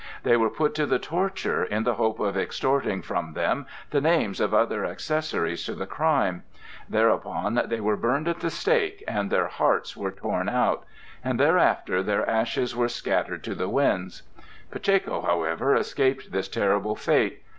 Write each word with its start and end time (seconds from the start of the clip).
They 0.23 0.35
were 0.35 0.49
put 0.49 0.73
to 0.73 0.87
the 0.87 0.97
torture 0.97 1.63
in 1.63 1.83
the 1.83 1.93
hope 1.93 2.19
of 2.19 2.35
extorting 2.35 3.03
from 3.03 3.33
them 3.33 3.67
the 3.91 4.01
names 4.01 4.41
of 4.41 4.51
other 4.51 4.83
accessories 4.83 5.63
to 5.65 5.75
the 5.75 5.85
crime; 5.85 6.41
thereupon 6.89 7.61
they 7.67 7.79
were 7.79 7.95
burned 7.95 8.27
at 8.27 8.39
the 8.39 8.49
stake, 8.49 9.03
and 9.07 9.29
their 9.29 9.45
hearts 9.45 9.95
were 9.95 10.09
torn 10.09 10.49
out; 10.49 10.85
and 11.23 11.39
thereafter 11.39 12.01
their 12.01 12.27
ashes 12.27 12.75
were 12.75 12.89
scattered 12.89 13.43
to 13.43 13.53
the 13.53 13.69
winds. 13.69 14.23
Pacheco, 14.71 15.21
however, 15.21 15.75
escaped 15.75 16.31
this 16.31 16.47
terrible 16.47 16.95
fate. 16.95 17.43